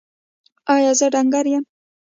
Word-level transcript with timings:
ایا 0.73 0.91
زه 0.99 1.07
ډنګر 1.13 1.45
یم؟ 1.51 1.63